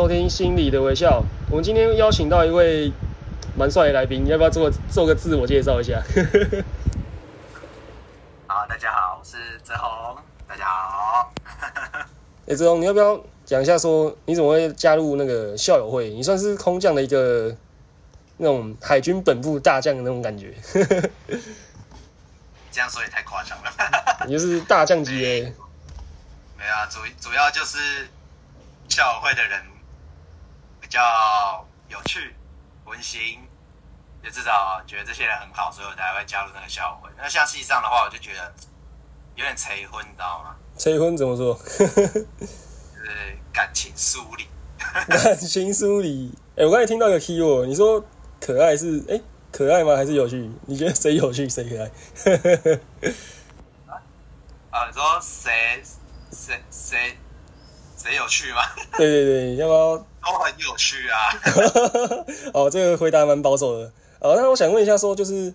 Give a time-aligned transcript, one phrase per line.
[0.00, 1.22] 收听《心理的微笑》。
[1.50, 2.90] 我们今天邀请到一位
[3.54, 6.02] 蛮帅的来宾，要不要做做个自我介绍一下？
[8.48, 10.16] 好，大家好，我是泽宏。
[10.48, 11.34] 大家好。
[12.48, 16.08] 哎，泽宏，你要不要讲一下，说你怎么会加入那个校友会？
[16.08, 17.54] 你算是空降的一个
[18.38, 20.54] 那种海军本部大将的那种感觉。
[22.72, 23.70] 这样说也太夸张了。
[24.26, 25.52] 你就是大将级的。
[26.56, 28.08] 没有啊，主主要就是
[28.88, 29.79] 校友会的人比
[30.90, 32.34] 较有趣、
[32.84, 33.40] 温馨，
[34.22, 37.10] 也至少觉得这些人很好，所以我才会加入那个校友会。
[37.16, 38.52] 那像戏上的话，我就觉得
[39.36, 40.56] 有点催婚，你知道吗？
[40.76, 41.54] 催婚怎么说？
[41.78, 44.46] 就是感情梳理。
[45.08, 46.34] 感情梳理。
[46.56, 48.04] 哎，我刚才听到一个 key word，你说
[48.40, 49.20] 可爱是哎
[49.52, 49.94] 可爱吗？
[49.94, 50.50] 还是有趣？
[50.66, 51.90] 你觉得谁有趣，谁可爱？
[54.70, 55.82] 啊，你说谁？
[56.32, 57.18] 谁谁
[57.96, 58.62] 谁有趣吗？
[58.96, 61.16] 对对对，要不要都很有趣啊？
[62.54, 63.92] 哦，这个回答蛮保守的。
[64.20, 65.52] 呃，那我想问一下，说就是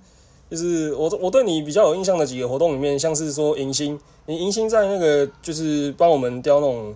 [0.49, 6.95] 就是我我对你比较有印象的几个活动里面，像是说迎新，你迎新在那个就是帮我们雕那种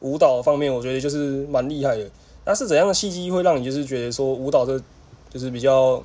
[0.00, 2.10] 舞蹈方面，我觉得就是蛮厉害的。
[2.44, 4.78] 那是怎样的契机会让你就是觉得说舞蹈这
[5.30, 6.02] 就是比较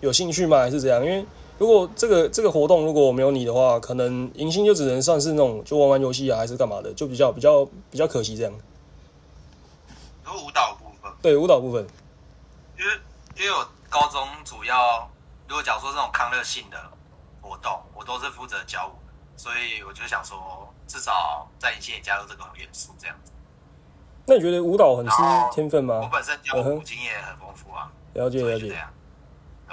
[0.00, 0.58] 有兴趣吗？
[0.58, 1.04] 还是怎样？
[1.04, 1.24] 因为
[1.58, 8.52] 如果这个这个活动如果没有你的话，可能迎新就只能算是那种就玩玩游戏啊，还是干嘛的，就比较比较比较可惜这样。
[10.28, 11.86] 有舞蹈部分，对舞蹈部分，
[12.78, 12.92] 因为
[13.36, 15.08] 因为我高中主要
[15.48, 16.76] 如果假如说这种康乐性的
[17.40, 18.92] 活动，我都是负责教舞，
[19.36, 23.32] 所以我就想说，至少在迎新也加入这个元素这样子。
[24.26, 25.16] 那你觉得舞蹈很吃
[25.54, 26.00] 天分吗？
[26.02, 28.76] 我本身教舞经验很丰富啊，了解了解。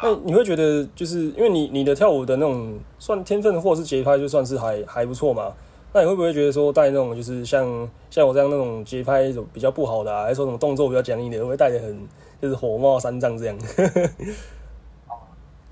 [0.02, 5.54] 那你会觉得，就是因为你你的跳舞的那种算天分或者是节拍，就算是还还不错嘛？
[5.95, 7.64] 那你会不会觉得说带那种就是像
[8.10, 12.06] 像我这样那种节拍比较不好的，还是说什么动作比较僵硬的，会不会带的很
[12.42, 13.58] 就是火冒三丈这样？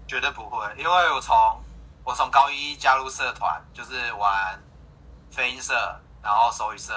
[0.07, 1.35] 绝对不会，因为我从
[2.05, 4.57] 我从高一加入社团，就是玩
[5.29, 5.73] 飞音社，
[6.23, 6.93] 然后手语社，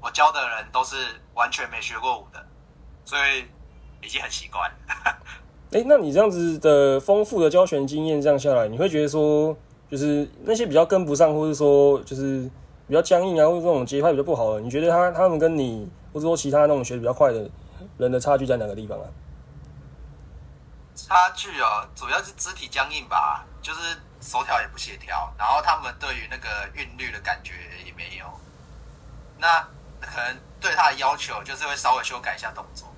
[0.00, 0.96] 我教的人都是
[1.34, 2.44] 完全没学过舞的，
[3.04, 3.44] 所以
[4.04, 4.68] 已经很习惯。
[5.70, 9.56] 哎，那你这样子的丰富的教学经验这样下来，你会觉得说，
[9.92, 12.50] 就是那些比较跟不上，或者说就是
[12.88, 17.46] 比较僵硬啊，或者这种节拍比较不好的，你觉得他他们跟你，或者说其他那种学的比较快的
[17.98, 19.04] 人的差距在哪个地方啊？
[20.96, 23.80] 差距哦，主要是肢体僵硬吧，就是
[24.22, 27.52] 手条也不协调，然后他们对于那个韵律的感觉
[27.84, 28.24] 也没有，
[29.38, 29.60] 那
[30.00, 32.88] 可能对他的要求就是会稍微修改一下动作。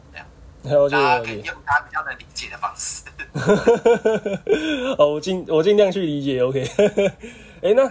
[0.64, 3.04] 了解了解，用他比较能理解的方式。
[4.98, 6.40] 哦，我尽我尽量去理解。
[6.44, 6.64] OK，
[7.62, 7.90] 哎，那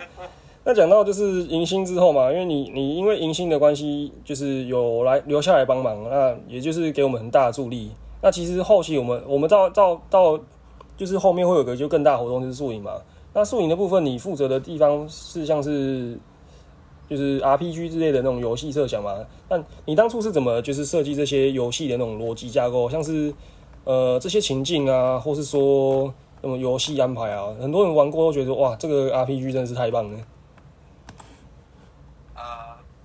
[0.64, 7.92] 那讲到就是迎新之后嘛，因为你你因为迎新的关系，就是有来留下来帮忙，那也就是给我们很大的助力。
[8.22, 10.40] 那其实后期我们我们到到到
[10.98, 12.94] 就是后面会有个就更大活动就是宿营嘛。
[13.34, 16.18] 那宿营的部分，你负责的地方是像是。
[17.16, 19.16] 就是 RPG 之类的那种游戏设想嘛？
[19.47, 22.90] 那你当初是怎么就是设计这些游戏的那种逻辑架构？
[22.90, 23.31] 像是
[23.84, 30.18] 呃这些情境啊，或是说那种游戏安排啊，很多人玩过都觉得哇，这个 RPG 真的是太棒了。
[32.34, 32.41] 呃，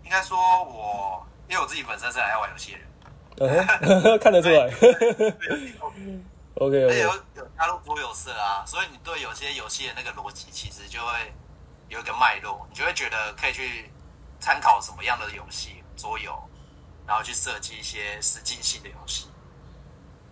[0.03, 1.21] 应该说我
[1.51, 2.73] 因为我自己本身是很爱玩游戏
[3.37, 4.73] 的人， 看得出来。
[6.55, 11.13] OK，有有加入桌游社啊，所以你对有些游戏的那个逻辑其实就会。
[11.91, 13.91] 有一个脉络，你就会觉得可以去
[14.41, 16.33] 参考什么样的游戏桌游，
[17.07, 19.29] 然后去设计一些实境性的游戏。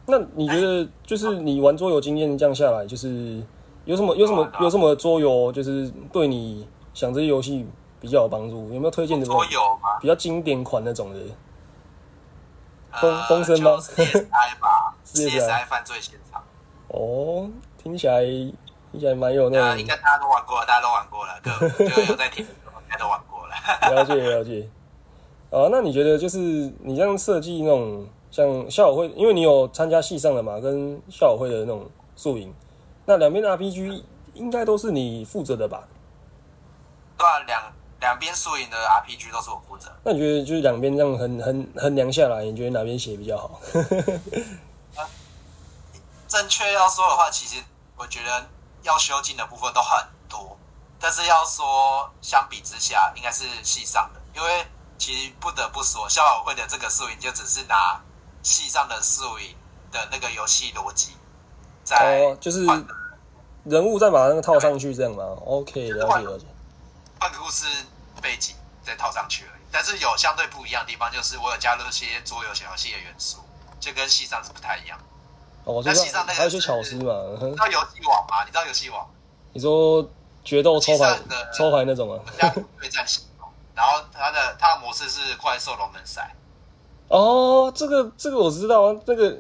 [0.06, 3.42] 那你觉得，就是你玩桌游经验这样下来，就是
[3.84, 7.66] 有什么有什么有什么桌游，就是对你想这些游戏
[8.00, 8.72] 比较有帮助？
[8.72, 9.98] 有没有推荐的桌游吗？
[10.00, 11.20] 比较经典款那种的？
[12.92, 16.42] 风风声吗？CSI 吧， CSI 犯罪现场。
[16.88, 17.50] 哦，
[17.82, 18.22] 听起来。
[18.92, 23.35] 听起来蛮有那个，应该大家都玩过，大家都玩过了，就有在听，应该都玩过
[23.90, 24.04] 了。
[24.04, 24.68] 解了解。
[25.50, 26.38] 啊，那你觉得就是
[26.82, 32.52] 你这样设计那种像校友会，因为你有参加系上的嘛，跟校友会的那种宿营，
[33.04, 34.02] 那两边的 RPG
[34.34, 35.86] 应该都是你负责的吧？
[37.16, 39.90] 对啊，两两边宿营的 RPG 都是我负责。
[40.02, 43.60] 那你觉得就是两边这样衡衡衡量下来，你觉得哪边写比较好？
[46.28, 47.62] 正确要说的话，其实
[47.96, 48.46] 我觉得。
[48.82, 49.98] 要修进的部分都很
[50.28, 50.56] 多，
[50.98, 54.66] 但是要说相比之下，应该是系上的，因为
[54.98, 58.00] 其实不得不说，校友会的这个素影就只是拿
[58.42, 59.54] 系上的素影
[59.92, 61.16] 的那个游戏逻辑，
[61.84, 62.64] 在就是
[63.64, 66.46] 人物再把那个套上去这样吗？OK，了解了解。
[67.18, 67.66] 换个故事
[68.22, 73.38] 背景再套上去而已，但是有相对不一样的地方，就是我有加入一些桌游小游戏的元素，
[73.80, 74.98] 就跟戏上是不太一样。
[75.64, 77.12] 哦，那就是西上那个还有一些是巧思嘛。
[77.42, 78.44] 你知道游戏网吗？
[78.44, 79.06] 你知道游戏网？
[79.52, 80.08] 你说
[80.46, 81.18] 决斗抽牌
[81.52, 82.22] 抽牌那种啊？
[82.80, 86.32] 对战系统，然后它的它的模式是快速龙门赛。
[87.08, 89.36] 哦，这个这个我知道啊，这个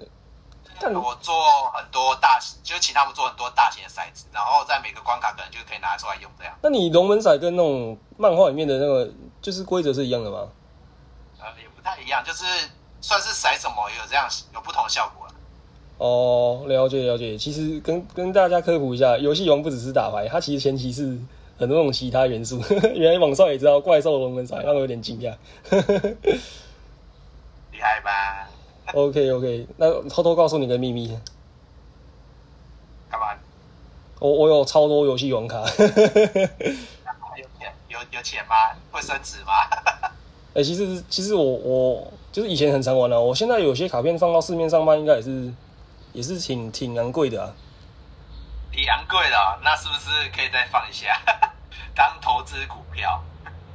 [0.80, 6.52] 但我做很多大型，就请他们做很多大型的骰子，然后在每个关卡可能就可以拿出来用这样。
[6.60, 9.08] 那你龙门骰跟那种漫画里面的那个
[9.40, 10.48] 就是规则是一样的吗？
[11.38, 12.44] 呃，也不太一样，就是
[13.00, 15.32] 算是骰什么有这样有不同的效果了。
[15.98, 17.38] 哦，了解了解。
[17.38, 21.18] 其实跟跟大家科普一下，游戏王不只是打牌，它其实前期是
[21.58, 22.60] 很多种其他元素。
[22.94, 25.34] 原来网上也知道怪兽龙门骰，让我有点惊讶。
[27.72, 28.48] 厉害吧
[28.92, 31.08] ？OK OK，那偷偷告诉你个秘密，
[33.10, 33.28] 干嘛？
[34.18, 35.60] 我我有超多游戏王卡。
[37.36, 38.54] 有钱有有钱吗？
[38.90, 39.52] 会升值吗？
[40.54, 45.52] 哎、其实其实我我就是以前很常玩啊，我现在有些卡片放到市面上卖，应该也是
[46.16, 47.52] 也是挺挺昂贵的啊。
[48.72, 51.14] 挺昂贵的哦、那是不是可以再放一下，
[51.94, 53.22] 当投资股票？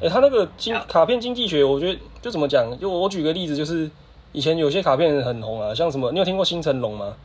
[0.02, 2.76] 哎、他那个经卡片经济学，我觉得就怎么讲？
[2.80, 3.90] 就我举个例子，就是
[4.32, 7.16] 以前有些卡片很红啊，像什么，你有听过星辰龙吗？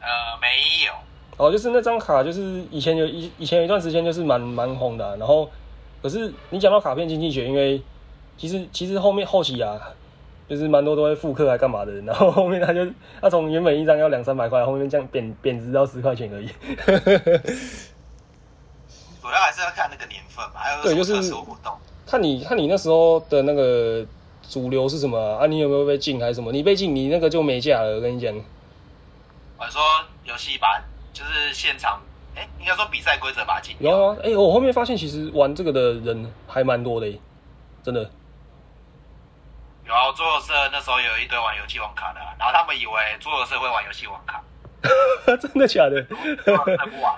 [0.00, 0.06] 呃，
[0.40, 0.92] 没有。
[1.38, 5.50] 哦，就是那张卡，就是以前有以以前有一段时间就是蛮蛮红的啊、然后
[6.02, 7.82] 可是你讲到卡片经济学，因为
[8.36, 9.80] 其实其实后面后期啊，
[10.50, 12.84] 就是蛮多都会复刻还干嘛的，然后后面他就
[13.20, 16.48] 他从原本一张要两三百块，后面这样贬贬值到十块钱而已。
[19.22, 21.72] 主要还是要看那个年份嘛，还有对就是活动。
[22.04, 24.04] 看你看你那时候的那个
[24.48, 25.44] 主流是什么啊？
[25.44, 26.50] 啊你有没有被禁还是什么？
[26.50, 27.94] 你被禁，你那个就没价了。
[27.94, 28.34] 我跟你讲，
[29.56, 29.80] 我说
[30.24, 30.82] 游戏版
[31.12, 32.00] 就是现场，
[32.34, 33.92] 哎、应该说比赛规则把它禁掉。
[33.92, 37.16] 有啊，哎、我后面发现其实玩这个的人还蛮多的耶，
[37.84, 38.10] 真的。
[39.90, 44.40] 有啊，桌游社那时候有一堆玩游戏王卡的啊、然后他们以为桌游社会玩游戏王卡，
[45.36, 46.00] 真的假的？
[46.02, 46.16] 桌
[46.54, 47.12] 游社不玩，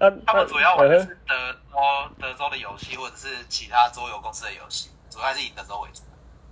[0.00, 1.78] 啊，他们 主要玩的嗯是德州
[2.20, 6.00] 德州的游戏，或者是其他桌游公司的游戏，主要还是以德州为主。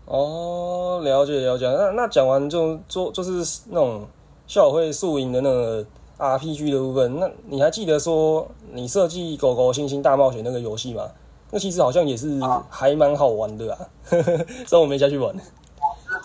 [0.05, 1.67] 哦，了解了解。
[1.67, 4.07] 那那讲完就做就是那种
[4.47, 5.85] 校友会宿营的那个
[6.19, 11.09] RPG 的部分，那你还记得说你设计《狗狗星星大冒险》那个游戏吗？
[11.55, 13.79] 那其实好像也是啊还蛮好玩的啊，
[14.09, 15.43] 虽然我没下去玩，是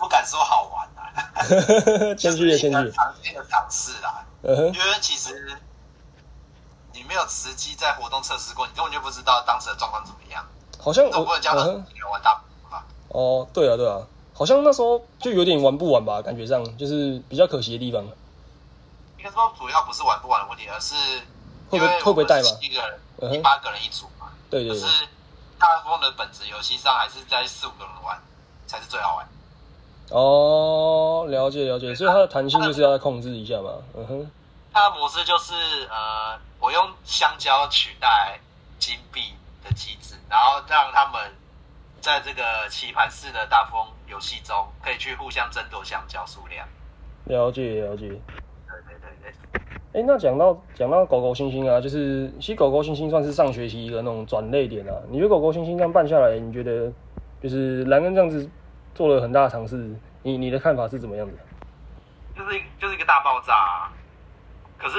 [0.08, 1.04] 不敢说好玩啊，
[2.16, 2.92] 谦虚了谦虚了就是一个。
[2.92, 4.24] 常见的尝试啦。
[4.42, 5.54] 因为其实
[6.94, 10.42] 你没有实际在活动测试过，你根本就不知道当时的状况怎么样。
[10.78, 12.40] 好像我总不能叫他你玩大
[12.70, 12.86] 吧？
[13.08, 14.00] 哦，对啊对啊，
[14.32, 18.02] 好像那时候就有点玩不完吧，感觉上就是比较可惜的地方。
[19.18, 20.94] 应该说主要不是玩不玩的问题，而是
[21.68, 22.80] 会不会会不会带嘛一个
[23.28, 24.28] 人八个人一组嘛。
[24.48, 24.80] 对对对。
[24.80, 25.06] 可是
[25.58, 28.18] 大部分的本质游戏上还是在四五个人玩
[28.66, 29.28] 才是最好玩。
[30.10, 33.72] 哦，了解了解，所以它的弹性就是要控制一下嘛。
[33.94, 34.30] 嗯哼，
[34.72, 35.54] 它的模式就是
[35.90, 38.38] 呃，我用香蕉取代
[38.78, 39.20] 金币
[39.62, 41.20] 的机制，然后让他们
[42.00, 46.66] 在这个棋盘式的大富翁游戏中，可以去互相争夺香蕉数量。
[47.24, 48.08] 了解了解。
[48.08, 48.18] 对
[48.86, 49.60] 对对对。
[49.92, 54.92] 哎、那讲到讲到狗狗星星啊，就是其实狗狗星星算是上学期一个那种转类点啊。
[55.10, 56.90] 你觉得狗狗星星这样办下来，你觉得
[57.42, 58.48] 就是兰恩这样子
[58.98, 59.76] 做了很大的尝试，
[60.24, 61.32] 你你的看法是怎么样的？
[62.36, 63.92] 就是就是一个大爆炸、啊。
[64.76, 64.98] 可是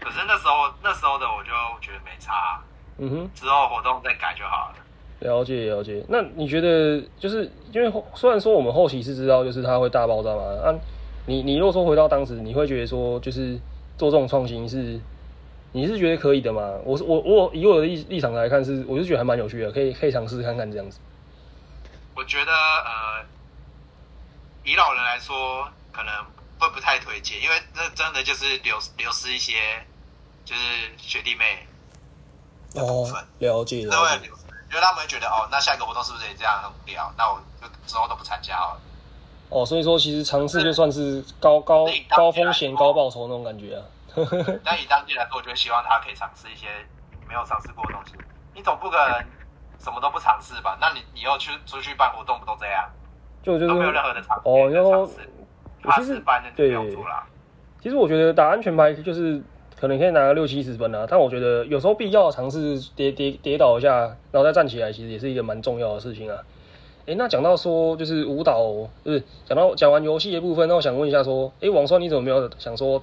[0.00, 1.50] 可是那时候那时候的我就
[1.80, 2.64] 觉得没差啊、
[2.98, 4.74] 嗯哼，之后活动再改就好了。
[5.20, 6.04] 了解了解。
[6.08, 10.74] 那你觉得就是因为后虽然说我们后期是知道就是它会大爆炸嘛，啊，
[11.26, 13.56] 你你如果说回到当时，你会觉得说就是
[13.96, 14.98] 做这种创新是
[15.70, 16.68] 你是觉得可以的吗？
[16.84, 20.98] 我是我我以我的立立场来看是，我是觉得还蛮有趣的，可以可以尝试看看这样子。
[22.14, 23.22] 我觉得呃，
[24.66, 26.12] 以老人来说，可能
[26.58, 29.54] 会不太推荐，因为那真的就是流流失一些
[30.44, 30.60] 就是
[30.98, 31.64] 学弟妹
[32.74, 34.26] 的部哦分，，了解这会了解。
[34.26, 37.10] 流失，因为他们会觉得哦，那下一个活动是不是也这样很无聊？
[37.16, 38.80] 那我就之后都不参加好了。
[39.50, 43.82] 哦，所以说其实尝试就算是高高高风险高报酬那种感觉啊。
[44.64, 46.66] 但以当地来说，我就会希望他可以尝试一些
[47.28, 48.14] 没有尝试过的东西。
[48.52, 49.24] 你总不可能
[49.78, 50.76] 什么都不尝试吧？
[50.80, 52.90] 那你以后去出去办活动不都这样？
[53.46, 55.14] 就就是没有任何的尝试哦，然后尝试，
[55.84, 57.22] 怕其实失败那就不用做了。
[57.80, 59.40] 其实我觉得打安全牌就是
[59.78, 64.00] 可能可以拿个六七十分啊，但我觉得有时候必要尝试跌跌跌倒一下，
[64.32, 66.36] 然后再站起来，其实也是一个蛮重要的事情啊。
[67.04, 68.60] 诶，那讲到说就是舞蹈，
[69.04, 73.00] 就是讲到讲完游戏的部分，那我想问一下说，诶，王双你怎么没有想说，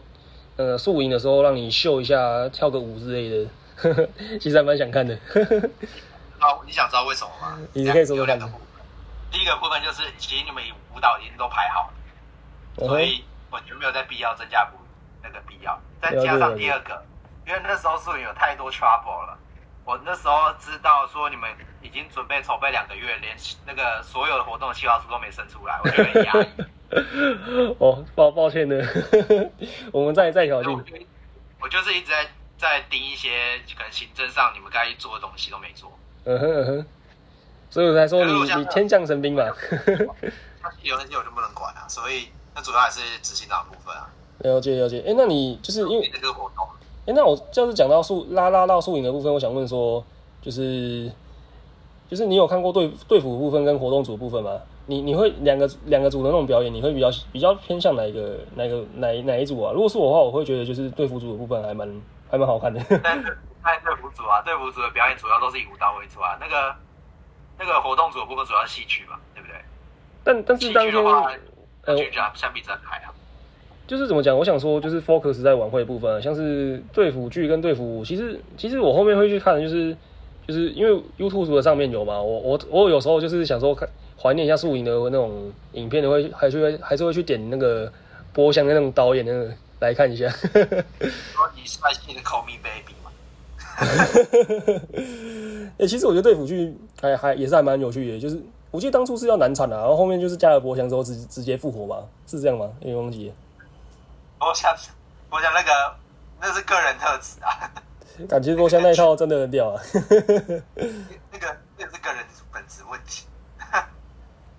[0.57, 3.49] 呃，宿营的时候让你秀一下跳个舞之类的？
[4.41, 5.17] 其实还蛮想看的。
[6.37, 7.57] 好你想知道为什么吗？
[7.71, 8.37] 你可以说说看。
[9.33, 10.63] 第一个部分就是，其实你们
[10.95, 11.91] 舞蹈已经都排好
[12.77, 14.77] 了，所以我觉得没有在必要增加补
[15.23, 15.77] 那个必要。
[15.99, 17.03] 再加上第二个，
[17.47, 19.37] 因为那时候素营有太多 trouble 了，
[19.83, 21.49] 我那时候知道说你们
[21.81, 23.35] 已经准备筹备两个月，连
[23.65, 26.47] 那个所有的活动的计划书都没生出来，我觉得很压抑。
[27.79, 28.85] 哦，抱抱歉的，
[29.91, 31.05] 我们再再挑衅。
[31.59, 35.91] 我就是一直在在盯一些可能行政上你们该做的东西都没做。
[36.25, 36.85] 嗯哼嗯哼，
[37.73, 39.43] 所以我才说你你天降神兵嘛。
[40.83, 44.07] 有那些我就不能管啊，所以那主要还是执行长的部分啊。
[44.39, 46.67] 了解了解，哎、那你就是因为这个活动，
[47.07, 50.05] 哎、那我就是讲到宿拉拉到宿营的部分，我想问说，
[50.39, 51.11] 就是
[52.07, 54.51] 就是你有看过队队服部分跟活动组部分吗？
[54.85, 59.71] 你你会两个两个组的那种表演，你会比较比较偏向哪一个哪一个哪一哪一组啊？
[59.73, 61.89] 如果是我的话，我会觉得就是队服组的部分还蛮
[62.29, 62.79] 还蛮好看的。
[63.01, 66.37] 但是在队服组啊，队服组的表演主要都是以舞蹈为主啊。
[66.39, 66.75] 那个
[67.59, 69.55] 那个活动组的部分主要是戏剧嘛，对不对？
[70.23, 71.31] 但但是戏当天剧的话，
[72.11, 73.13] 相相比真还好。
[73.85, 74.35] 就是怎么讲？
[74.37, 79.95] 我想说，就是 focus 在晚会的部分啊，像是队服剧跟队服舞，其实其实我后面会去看，就是
[80.47, 87.91] 就是因为 YouTube 的上面有嘛，我我我有时候就是想说看怀念一下素影的那种影片的，会还是会还是会去点那个
[88.31, 90.29] 波香的那种导演那个来看一下。
[91.03, 92.95] 说你帅气的 Call Me Baby
[93.83, 93.91] 嘛，
[95.79, 102.69] 哎、其实我觉得队服剧还还也是还蛮有趣的，就是我记得当初是要难产啊，然后后面就是加了波香之后直直接复活嘛，是这样吗？
[102.81, 103.35] 有点忘记了，
[104.39, 104.75] 我想
[105.29, 105.71] 我想那个
[106.41, 107.71] 那是个人特质啊，
[108.29, 109.81] 感觉波香那一套真的很屌啊。
[111.31, 113.25] 那个那个是个人本质问题。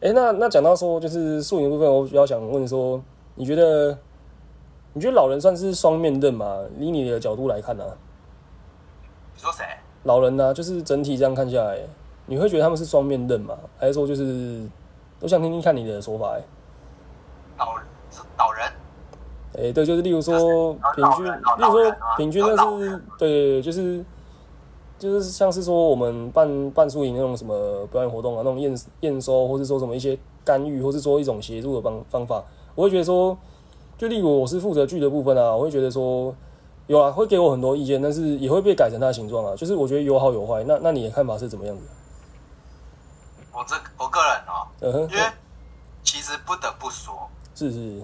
[0.00, 3.02] 哎、那那讲到说就是素颜部分，我比较想问说，
[3.36, 3.96] 你觉得
[4.92, 6.58] 你觉得老人算是双面刃吗？
[6.78, 7.84] 以你的角度来看呢、
[9.44, 9.62] 说谁？
[10.04, 11.78] 老人呢、就是整体这样看下来，
[12.24, 13.54] 你会觉得他们是双面刃吗？
[13.78, 14.66] 还是说就是
[15.20, 16.42] 我想听听看你的说法、欸？
[17.58, 17.74] 老
[18.38, 18.66] 老人，
[19.58, 24.04] 哎、对，就是例如说平均，例如说平均，但是对，就是
[24.98, 32.42] 就是像是说我们办办宿营那种什么表演活动啊，那种验验收，或是说什么一些干预，或是说一种协助的方方法，
[32.74, 33.36] 我会觉得说，
[33.96, 36.34] 就例如我是负责剧的部分啊，我会觉得说
[36.86, 40.62] 有啊，会给我很多意见，但是也会被改成它的形状啊，就是我觉得有好有坏。
[40.64, 41.82] 那那你的看法是怎么样子？
[43.52, 45.22] 我这我个人哦，嗯哼因，为
[46.02, 48.02] 其实不得不说，是是，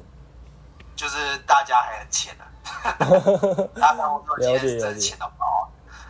[0.96, 2.46] 就是大家还很浅啊，
[3.74, 5.68] 大家工作经验是真的浅到爆啊，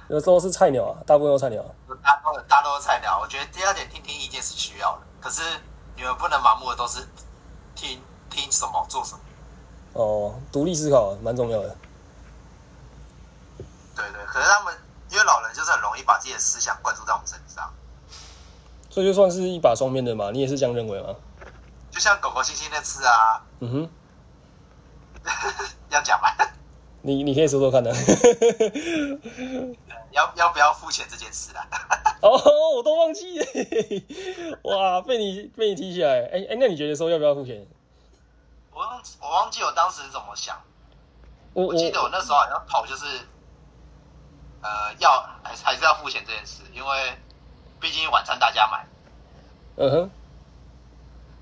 [0.08, 1.68] 有时候是菜鸟啊，大部分都是菜鸟、啊。
[2.02, 3.18] 大家都大多都是菜鸟。
[3.20, 5.42] 我觉得第二点听听意见是需要的，可是
[5.96, 7.00] 你们不能盲目的都是
[7.74, 7.98] 听
[8.28, 9.20] 听什么做什么。
[9.94, 11.76] 哦，独立思考蛮重要的。
[14.40, 14.74] 可是他们
[15.10, 17.70] 因为老人就是很容易把自己的思想灌注在我们身上，
[18.88, 21.14] 所以就算是一把双面的嘛，你也是这样认为吗？
[21.90, 23.90] 就像狗狗星星那次啊，嗯哼。
[25.90, 26.28] 要讲吗？
[27.02, 27.92] 你你可以说说看的。
[30.12, 31.68] 要要不要付钱这件事啊？
[32.22, 32.30] 哦，
[32.76, 33.44] 我都忘记了。
[34.62, 36.20] 哇，被你被你提起来。
[36.32, 37.62] 哎、哎、那你觉得说要不要付钱？
[38.72, 40.58] 我忘我忘记我当时怎么想，
[41.52, 43.04] 我我记得我那时候好像跑就是，
[44.62, 47.18] 呃，要还是还是要付钱这件事，因为
[47.80, 48.86] 毕竟晚餐大家买，
[49.76, 50.10] 嗯哼，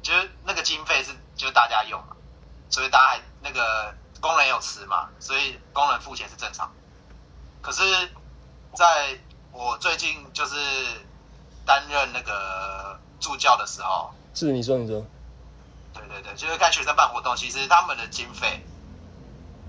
[0.02, 2.16] 就是那个经费是就是大家用嘛，
[2.70, 6.70] 所以大家还那个工人有吃嘛，所以工人付钱是正常。
[7.60, 7.82] 可是，
[8.74, 9.18] 在
[9.52, 10.56] 我最近就是
[11.66, 15.04] 担任那个助教的时候，是你说你说。
[15.92, 18.64] 对对对，就是看学生办活动，其实他们的经费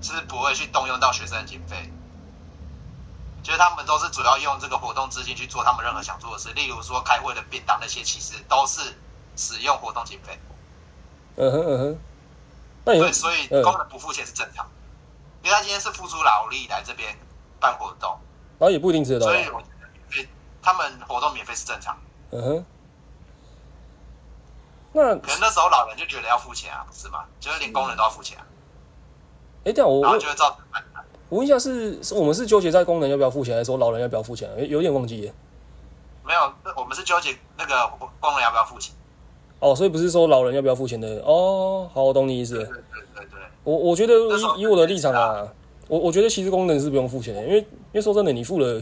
[0.01, 1.91] 是不会去动用到学生的经费，
[3.50, 8.96] 就是他们都是主要用这个活动资金去做他们任何想做的事，例如说开会的便当那些，其实都是
[9.36, 10.39] 使用活动经费。
[11.36, 12.00] 嗯哼嗯哼。
[12.86, 14.70] 对，所以嗯，工人不付钱是正常，
[15.41, 17.18] 因为他今天是付出劳力来这边
[17.60, 18.20] 办活动，
[18.60, 19.32] 然后也不一定吃得到啊。
[19.32, 20.29] 所以我觉得免费
[20.62, 21.98] 他们活动免费是正常。
[22.29, 22.65] 嗯哼。
[24.94, 27.25] 那可能那时候老人就觉得要付钱啊，不是吗？
[27.39, 28.46] 就是连工人都要付钱啊，
[29.65, 30.84] 哎、我我然后就会造成。
[31.30, 34.54] 我问一下是，是我们是纠结在工人要不要付钱，还是说老人要不要付钱啊？
[34.58, 35.34] 有有点忘记了。
[36.26, 36.40] 没有，
[36.76, 37.74] 我们是纠结那个
[38.20, 38.94] 工人要不要付钱。
[39.60, 41.90] 哦，所以不是说老人要不要付钱的哦。
[41.94, 42.66] 好，我懂你意思了。
[42.66, 42.82] 对对
[43.16, 45.48] 对对，我我觉得以以我的立场啊，
[45.88, 48.82] 我我觉得其实工人是不用付钱的，因为因为说真的，你付了，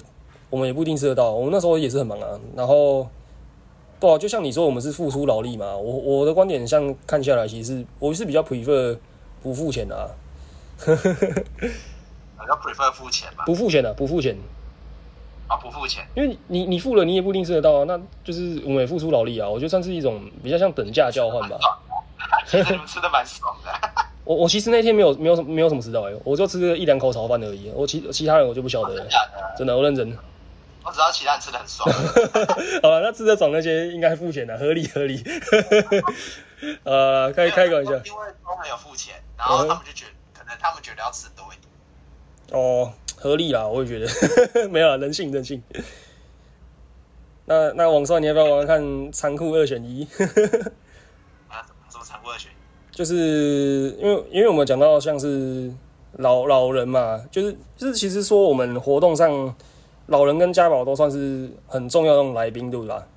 [0.50, 1.32] 我们也不一定吃得到。
[1.32, 3.08] 我们那时候也是很忙啊，然后，
[4.00, 5.76] 对啊，就像你说，我们是付出劳力嘛。
[5.76, 8.98] 我我的观点像看下来，其实我是比较 prefer
[9.42, 10.06] 不付钱的啊，
[12.48, 13.44] 我要 prefer 付钱嘛。
[13.46, 14.38] 不付钱的、啊，不付钱。
[15.48, 17.86] 啊，不付钱，因为你你你付了，你也不一定吃得到啊。
[17.86, 21.58] 那就是我们也付出劳力啊，我觉得算是一种比较像等价交换吧。
[22.46, 23.72] 其实你们吃的蛮爽的。
[24.26, 27.72] 我我其实那天没有没有什么没有什么吃到哎、我就吃了一两口炒饭而已。
[27.74, 29.08] 我其其他人我就不晓得了
[29.58, 30.06] 真的，我认真。
[30.84, 31.90] 我只知道其他人吃的很爽。
[32.84, 35.24] 好了，那吃的爽那些应该付钱的，合理合理。
[36.84, 41.68] 呃，开开个玩笑因为都没有付钱，然后他们就觉得，可能他们觉得要吃多一点。
[42.52, 44.08] 哦，合理啦，我也觉得
[44.70, 45.62] 没有啦，人性人性。
[47.46, 50.04] 那那网上你要不要玩玩看残酷二选一？
[51.48, 52.56] 啊，什么残酷二选一？
[52.96, 55.72] 就是因为因为我们讲到像是
[56.14, 59.56] 老老人嘛，就是就是其实说我们活动上
[60.08, 63.08] 老人跟家宝都算是很重要的那种来宾，对吧？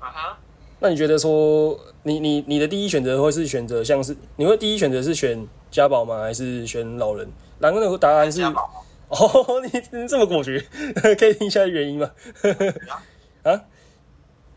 [0.00, 0.36] 嗯哼，
[0.80, 6.20] 那你觉得说你你你的第一选择会是选择像是你会第一选择是选家宝吗？
[6.22, 7.28] 还是选老人？
[7.58, 10.60] 然后那个答案是家宝哦， 你你这么果决，
[11.18, 12.08] 可以听一下原因吗？
[13.42, 13.60] 啊，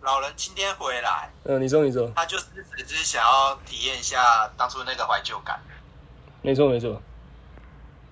[0.01, 2.45] 老人今天回来，嗯、你说你说，他就是
[2.85, 5.59] 只是想要体验一下当初那个怀旧感，
[6.43, 7.01] 没错没错，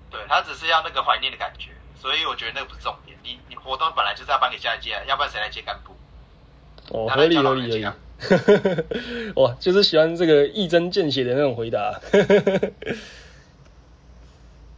[0.09, 3.15] 对他只是要那个怀念的感觉，所以我觉得那个不是重点。
[3.21, 5.93] 你你活动本来就是要颁给下一届，要不然谁来接干部？
[6.91, 7.85] 哦，合理合理合理。
[9.35, 11.99] 哇， 就是喜欢这个一针见血的那种回答。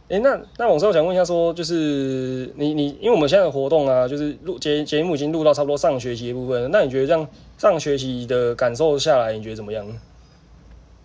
[0.08, 7.26] 哎、那那网上想问一下说就是你你，因为我们现在的活动啊，就是录节节目已经录到差不多上学期的部分，那你觉得这样
[7.56, 9.86] 上学期的感受下来，你觉得怎么样？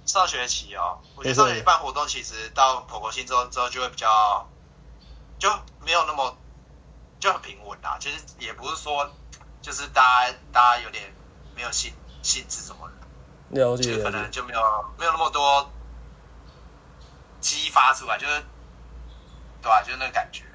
[0.05, 4.45] 上学期哦，我觉得上学期办活动，其实到婆婆新之后之后就会比较，
[5.39, 5.47] 就
[5.85, 6.35] 没有那么
[7.17, 7.97] 就很平稳啦。
[8.01, 9.09] 其实也不是说
[9.67, 11.03] 就是大家大家有点
[11.53, 12.89] 没有兴兴致什么
[13.53, 14.09] 的，了就是可。
[14.09, 14.61] 能就没有
[14.97, 15.69] 没有那么多
[17.41, 18.41] 激发出来，就是
[19.61, 20.45] 对吧、就是那个感觉。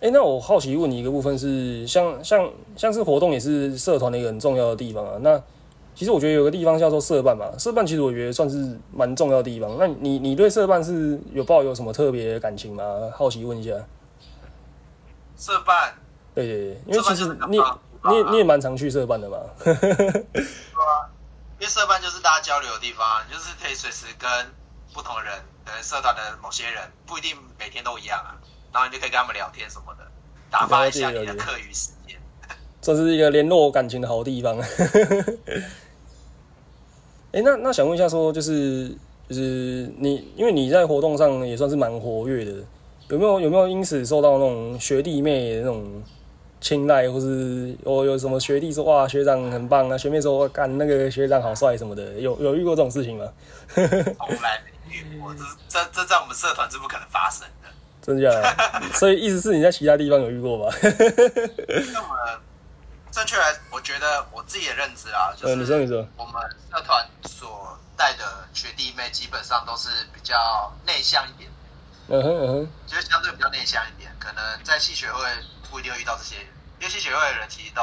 [0.00, 5.18] 哎、那我好奇问你一个部分是，像像像是活动也是社团的一个很重要的地方啊。
[5.20, 5.38] 那
[5.94, 9.76] 其实我觉得有个地方叫做社办嘛，社办其实我觉得算是蛮重要的地方。
[9.78, 12.82] 那你你对社办是有抱有什么特别的感情吗？
[13.14, 13.72] 好奇问一下。
[15.36, 15.94] 社办
[16.34, 17.60] 对对对，因为其实你
[18.04, 19.38] 你也你也蛮常去社办的嘛。
[21.58, 24.28] 因为社办就是大家交流的地方，你就是可以随时跟
[24.92, 25.32] 不同人，
[25.64, 28.36] 可能社团的某些人不一定每天都一样啊，
[28.72, 30.06] 然后你就可以跟他们聊天什么的，
[30.50, 32.20] 打发一下你的课余时间。
[32.82, 34.58] 这是一个联络感情的好地方。
[37.32, 38.88] 哎、那那想问一下说就是
[39.28, 42.52] 就是你，因为你在活动上也算是蛮活跃的，
[43.08, 46.02] 有没有有没有因此受到那种学弟妹的那种
[46.66, 53.24] 青睐，或是我有什么学弟说哇学长很棒啊，学妹说干那个学长好帅什么的，有有遇过这种事情吗？
[53.72, 53.86] 从
[54.42, 57.68] 来没遇过，这这这在我们社团是不可能发生的。
[58.02, 58.34] 真的假
[58.80, 58.82] 的？
[58.98, 60.76] 所以意思是你在其他地方有遇过吧？
[61.94, 62.40] 那么
[63.12, 66.34] 正确来，我觉得我自己的认知啊，就是，你说你是说，我们
[66.72, 70.34] 社团所带的学弟妹基本上都是比较
[70.84, 71.48] 内向一点，
[72.08, 75.22] 嗯哼嗯哼，就是相对比较内向一点，可能在系学会
[75.70, 76.46] 不一定会遇到这些人，
[76.78, 77.82] 因为系学会的人其实都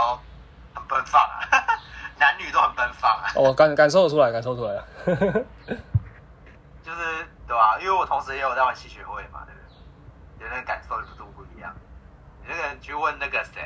[0.74, 1.40] 很奔放啊，
[2.20, 4.88] 男女都很奔放啊，哦，感感受得出来，感受出来了。
[6.84, 9.60] 就是对吧、因为我同时也有在玩吸血会嘛，对不
[10.40, 10.46] 对？
[10.46, 11.74] 有那个感受度不一样。
[12.42, 13.62] 你那个去问那个谁，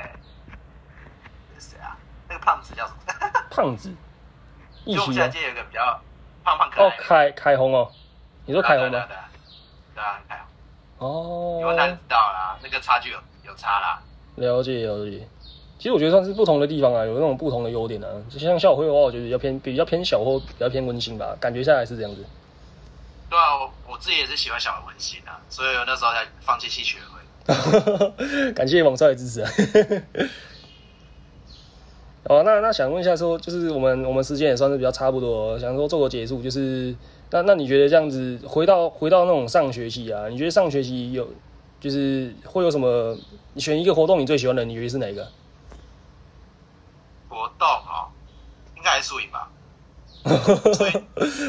[1.50, 1.98] 那个谁啊？
[2.30, 3.32] 那个胖子叫什么？
[3.50, 3.94] 胖子，
[4.86, 5.16] 一就我们？
[5.16, 6.00] 现在街有一个比较
[6.44, 7.92] 胖胖可哦爱，的，凯凯红哦，
[8.46, 8.92] 你说凯红吗？
[8.92, 9.30] 对啊对啊
[9.96, 10.46] 对啊，凯
[11.00, 14.00] 红，哦有男知道啦，那个差距有有差啦。
[14.38, 15.28] 了解了解。
[15.78, 18.08] 其实我觉得算是不同的地方啊，有那种不同的优点啊。
[18.28, 22.26] 就像校友会的话，我觉得比较偏比较偏小或比较偏温馨吧，感觉下来是这样子。
[23.30, 27.18] 对啊，我我自己也是喜欢小的温馨啊，所以我那时候才放弃系学会。
[28.54, 29.52] 感谢网帅的支持啊。
[32.24, 36.96] 哦，那那想问一下说，就是我们我们时间也算是比较差不多，想说做个结束，就是
[37.30, 41.26] 那那你觉得这样子回到回到那种上学期啊，你觉得上学期有
[41.80, 43.18] 就是会有什么？
[43.54, 45.32] 你选一个活动你最喜欢的，你觉得是哪一个？
[47.30, 48.10] 活动哦，
[48.76, 49.50] 应该还是宿营吧？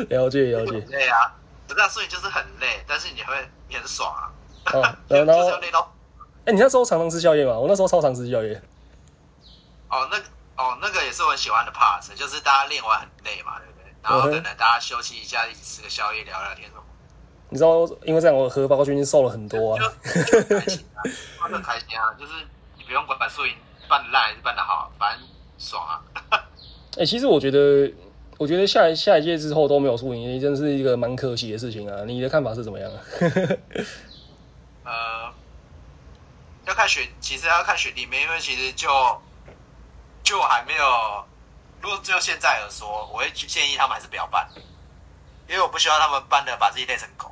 [0.09, 0.89] 了解了解很。
[0.91, 1.35] 累啊，
[1.67, 3.35] 不是啊，宿营就是很累，但是你会
[3.69, 4.33] 你很爽啊。
[5.09, 5.95] 然后累到
[6.45, 7.59] 哎、你那时候常常吃宵夜吗？
[7.59, 8.61] 我那时候超常吃宵夜。
[9.91, 10.19] 哦，那
[10.63, 13.95] 哦，那个也是我很喜欢的 part，就是大家练完很累嘛，对不对？
[14.03, 16.83] 然后可能大家休息一下，一起吃个宵夜，聊聊天什么，
[17.51, 19.83] 你知道，因为这样我荷包君瘦了很多啊。
[20.05, 21.03] 就开心啊，
[21.49, 22.33] 就很开心啊，就是
[22.77, 23.55] 你不用管输赢
[23.89, 25.27] 办的烂还是办的好，反正
[25.59, 26.03] 爽啊。
[26.99, 27.91] 哎、其实我觉得，
[28.37, 32.05] 我觉得下一下一届之后都没有输赢，真是一个蛮可惜的事情啊。
[32.05, 33.01] 你的看法是怎么样啊？
[34.85, 35.33] 呃，
[36.67, 38.89] 要看雪，其实要看雪弟妹，因为其实就
[40.23, 41.25] 就还没有，
[41.81, 44.49] 如果就现在而说，我会建议他们还是不要办，
[45.49, 47.28] 因为我不希望他们办的把自己累成狗。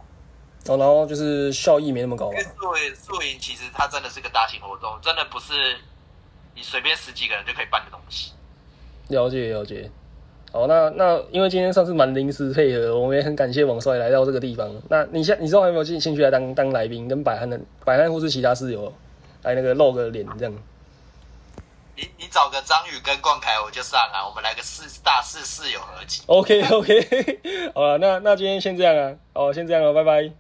[0.69, 2.45] 哦，然后就是效益没那么高嘛因为。
[2.45, 5.53] 宿营宿营其实它真的是个大型活动，真的不是
[6.55, 8.33] 你随便十几个人就可以办的东西。
[9.09, 9.91] 了解了解。
[10.53, 14.71] 好，那那因为今天算是蛮临时配合，我们也很感谢王帅来到这个地方。
[14.89, 18.93] 那你现你知道还有没有兴兴趣来当当来宾，跟百汉的百汉或是其他室友
[19.43, 20.55] 来那个露个脸这样？
[21.95, 26.23] 你你找个张宇跟冠凯我就上啊，我们来个四大四室友合集。
[26.27, 27.41] OK OK，
[27.75, 30.31] 好了，那那今天先这样啊，哦，先这样了，拜拜。